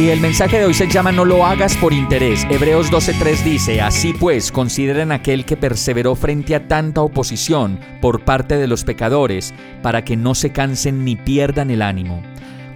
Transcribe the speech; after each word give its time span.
Y 0.00 0.08
el 0.08 0.18
mensaje 0.18 0.58
de 0.58 0.64
hoy 0.64 0.72
se 0.72 0.88
llama 0.88 1.12
No 1.12 1.26
lo 1.26 1.44
hagas 1.44 1.76
por 1.76 1.92
interés. 1.92 2.46
Hebreos 2.48 2.90
12.3 2.90 3.44
dice, 3.44 3.82
Así 3.82 4.14
pues, 4.14 4.50
consideren 4.50 5.12
aquel 5.12 5.44
que 5.44 5.58
perseveró 5.58 6.14
frente 6.14 6.54
a 6.54 6.66
tanta 6.66 7.02
oposición 7.02 7.78
por 8.00 8.24
parte 8.24 8.56
de 8.56 8.66
los 8.66 8.82
pecadores, 8.84 9.52
para 9.82 10.02
que 10.02 10.16
no 10.16 10.34
se 10.34 10.52
cansen 10.52 11.04
ni 11.04 11.16
pierdan 11.16 11.70
el 11.70 11.82
ánimo. 11.82 12.22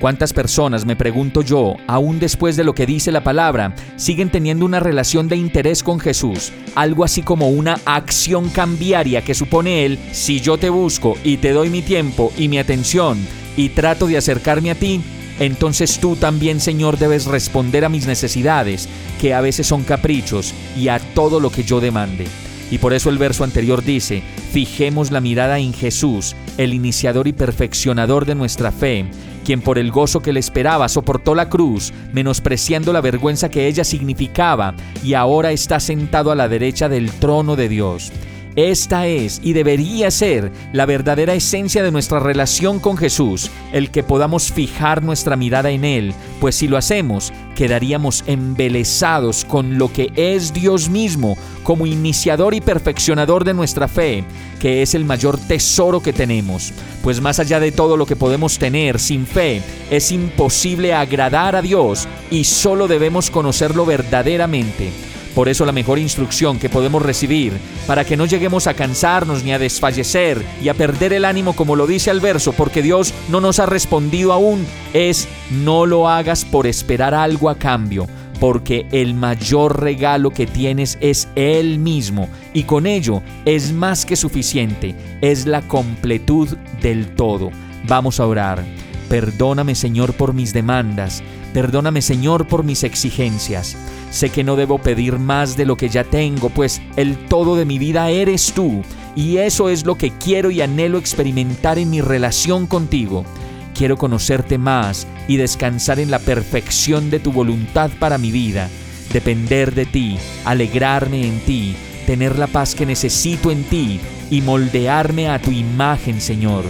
¿Cuántas 0.01 0.35
personas, 0.35 0.85
me 0.85 0.97
pregunto 0.97 1.41
yo, 1.41 1.77
aún 1.87 2.21
después 2.21 2.57
de 2.57 2.65
lo 2.65 2.75
que 2.75 2.85
dice 2.85 3.11
la 3.11 3.25
palabra, 3.25 3.75
siguen 3.97 4.29
teniendo 4.29 4.67
una 4.67 4.81
relación 4.81 5.27
de 5.27 5.37
interés 5.37 5.83
con 5.83 6.01
Jesús? 6.01 6.53
Algo 6.75 7.05
así 7.05 7.23
como 7.23 7.49
una 7.49 7.81
acción 7.87 8.51
cambiaria 8.51 9.23
que 9.23 9.33
supone 9.33 9.87
Él, 9.87 9.99
si 10.13 10.41
yo 10.41 10.59
te 10.59 10.69
busco 10.69 11.17
y 11.25 11.39
te 11.39 11.53
doy 11.53 11.71
mi 11.71 11.81
tiempo 11.81 12.35
y 12.37 12.49
mi 12.49 12.59
atención 12.59 13.17
y 13.57 13.71
trato 13.71 14.09
de 14.09 14.19
acercarme 14.19 14.71
a 14.71 14.75
ti, 14.75 15.01
entonces 15.39 15.99
tú 15.99 16.17
también, 16.17 16.61
Señor, 16.61 16.99
debes 16.99 17.27
responder 17.27 17.85
a 17.85 17.89
mis 17.89 18.07
necesidades, 18.07 18.89
que 19.21 19.35
a 19.35 19.41
veces 19.41 19.67
son 19.67 19.83
caprichos, 19.83 20.55
y 20.77 20.89
a 20.89 20.99
todo 20.99 21.41
lo 21.41 21.51
que 21.51 21.65
yo 21.65 21.81
demande. 21.81 22.27
Y 22.71 22.79
por 22.79 22.95
eso 22.95 23.11
el 23.11 23.19
verso 23.19 23.45
anterior 23.45 23.85
dice, 23.85 24.23
fijemos 24.53 25.11
la 25.11 25.21
mirada 25.21 25.59
en 25.59 25.73
Jesús, 25.73 26.35
el 26.57 26.73
iniciador 26.73 27.29
y 27.29 27.33
perfeccionador 27.33 28.25
de 28.25 28.35
nuestra 28.35 28.73
fe, 28.73 29.07
quien 29.45 29.61
por 29.61 29.79
el 29.79 29.91
gozo 29.91 30.21
que 30.21 30.33
le 30.33 30.41
esperaba 30.41 30.89
soportó 30.89 31.35
la 31.35 31.49
cruz, 31.49 31.93
menospreciando 32.13 32.93
la 32.93 33.01
vergüenza 33.01 33.51
que 33.51 33.67
ella 33.67 33.85
significaba, 33.85 34.75
y 35.03 35.15
ahora 35.15 35.53
está 35.53 35.79
sentado 35.81 36.33
a 36.33 36.35
la 36.35 36.49
derecha 36.49 36.89
del 36.89 37.11
trono 37.11 37.55
de 37.55 37.69
Dios. 37.69 38.11
Esta 38.57 39.09
es 39.09 39.41
y 39.43 39.53
debería 39.53 40.13
ser 40.13 40.53
la 40.73 40.87
verdadera 40.87 41.35
esencia 41.35 41.83
de 41.83 41.91
nuestra 41.91 42.21
relación 42.21 42.79
con 42.79 42.97
Jesús, 42.97 43.51
el 43.73 43.91
que 43.91 44.05
podamos 44.05 44.53
fijar 44.53 45.03
nuestra 45.03 45.35
mirada 45.35 45.71
en 45.71 45.85
Él, 45.85 46.15
pues 46.41 46.55
si 46.55 46.69
lo 46.69 46.77
hacemos, 46.77 47.33
quedaríamos 47.57 48.23
embelesados 48.29 49.45
con 49.45 49.77
lo 49.77 49.93
que 49.93 50.13
es 50.15 50.55
Dios 50.55 50.89
mismo 50.89 51.37
como 51.65 51.87
iniciador 51.87 52.55
y 52.55 52.61
perfeccionador 52.61 53.43
de 53.45 53.55
nuestra 53.55 53.89
fe, 53.89 54.25
que 54.61 54.83
es 54.83 54.95
el 54.95 55.05
mayor 55.05 55.37
tesoro 55.37 56.01
que 56.01 56.13
tenemos, 56.13 56.73
pues 57.03 57.21
más 57.21 57.41
allá 57.41 57.59
de 57.59 57.73
todo 57.73 57.97
lo 57.97 58.07
que 58.07 58.15
podemos 58.15 58.59
tener 58.59 59.01
sin 59.01 59.27
fe, 59.27 59.63
es 59.91 60.13
imposible 60.13 60.95
agradar 60.95 61.57
a 61.57 61.63
Dios 61.63 62.07
y 62.31 62.45
solo 62.45 62.87
debemos 62.87 63.31
conocerlo 63.31 63.85
verdaderamente. 63.85 64.93
Por 65.35 65.49
eso 65.49 65.67
la 65.67 65.73
mejor 65.73 65.99
instrucción 65.99 66.59
que 66.59 66.69
podemos 66.69 67.03
recibir 67.03 67.55
para 67.87 68.05
que 68.05 68.17
no 68.17 68.25
lleguemos 68.25 68.67
a 68.67 68.75
cansarnos 68.75 69.43
ni 69.43 69.53
a 69.53 69.59
desfallecer 69.59 70.45
y 70.63 70.69
a 70.69 70.75
perder 70.75 71.13
el 71.13 71.25
ánimo 71.25 71.55
como 71.55 71.75
lo 71.75 71.87
dice 71.87 72.11
el 72.11 72.21
verso, 72.21 72.53
porque 72.53 72.83
Dios 72.83 73.13
no 73.29 73.41
nos 73.41 73.59
ha 73.59 73.67
respondido 73.67 74.33
aún, 74.33 74.65
es 74.93 75.29
no 75.51 75.87
lo 75.87 76.09
hagas 76.09 76.45
por 76.45 76.67
esperar 76.67 77.15
algo 77.15 77.51
a 77.51 77.59
cambio, 77.59 78.07
porque 78.39 78.87
el 78.93 79.15
mayor 79.15 79.81
regalo 79.81 80.31
que 80.31 80.47
tienes 80.47 80.99
es 81.01 81.29
Él 81.35 81.79
mismo 81.79 82.29
y 82.53 82.63
con 82.65 82.87
ello 82.87 83.23
es 83.45 83.73
más 83.73 84.07
que 84.07 84.17
suficiente, 84.17 84.95
es 85.21 85.47
la 85.47 85.63
completud 85.63 86.49
del 86.81 87.09
todo. 87.15 87.51
Vamos 87.89 88.21
a 88.21 88.27
orar. 88.27 88.65
Perdóname 89.09 89.75
Señor 89.75 90.15
por 90.15 90.33
mis 90.33 90.53
demandas, 90.53 91.23
perdóname 91.55 92.03
Señor 92.03 92.47
por 92.47 92.65
mis 92.65 92.83
exigencias. 92.85 93.77
Sé 94.11 94.29
que 94.29 94.45
no 94.45 94.57
debo 94.57 94.79
pedir 94.79 95.19
más 95.19 95.57
de 95.57 95.65
lo 95.65 95.77
que 95.77 95.89
ya 95.89 96.05
tengo, 96.05 96.51
pues 96.51 96.83
el 96.97 97.17
todo 97.17 97.57
de 97.57 97.65
mi 97.65 97.79
vida 97.79 98.11
eres 98.11 98.53
tú, 98.53 98.83
y 99.17 99.39
eso 99.39 99.71
es 99.71 99.87
lo 99.87 99.95
que 99.95 100.11
quiero 100.11 100.51
y 100.51 100.61
anhelo 100.61 100.99
experimentar 100.99 101.79
en 101.79 101.89
mi 101.89 102.01
relación 102.01 102.67
contigo. 102.67 103.25
Quiero 103.73 103.97
conocerte 103.97 104.59
más 104.59 105.07
y 105.27 105.37
descansar 105.37 105.99
en 106.01 106.11
la 106.11 106.19
perfección 106.19 107.09
de 107.11 107.21
tu 107.21 107.33
voluntad 107.33 107.91
para 107.99 108.19
mi 108.19 108.31
vida, 108.31 108.69
depender 109.13 109.75
de 109.75 109.87
ti, 109.87 110.19
alegrarme 110.45 111.27
en 111.27 111.39
ti, 111.41 111.77
tener 112.07 112.39
la 112.39 112.49
paz 112.49 112.75
que 112.75 112.85
necesito 112.85 113.51
en 113.51 113.65
ti 113.65 114.01
y 114.31 114.41
moldearme 114.41 115.29
a 115.29 115.41
tu 115.41 115.51
imagen, 115.53 116.21
Señor. 116.21 116.65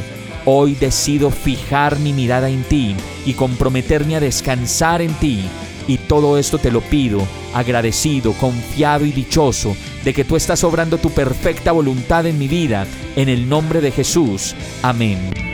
Hoy 0.47 0.75
decido 0.75 1.31
fijar 1.31 1.99
mi 1.99 2.13
mirada 2.13 2.51
en 2.51 2.63
ti 2.65 2.95
y 3.25 3.33
comprometerme 3.35 4.17
a 4.17 4.21
descansar 4.21 5.01
en 5.01 5.15
ti 5.15 5.45
y 5.87 5.99
todo 5.99 6.39
esto 6.39 6.59
te 6.59 6.71
lo 6.71 6.81
pido, 6.81 7.27
agradecido, 7.55 8.33
confiado 8.35 9.05
y 9.07 9.13
dichoso 9.13 9.77
de 10.05 10.13
que 10.13 10.25
tú 10.25 10.37
estás 10.37 10.65
obrando 10.65 10.99
tu 10.99 11.11
perfecta 11.11 11.73
voluntad 11.73 12.27
en 12.27 12.39
mi 12.39 12.49
vida, 12.49 12.87
en 13.17 13.29
el 13.29 13.49
nombre 13.49 13.81
de 13.81 13.91
Jesús. 13.91 14.55
Amén. 14.83 15.54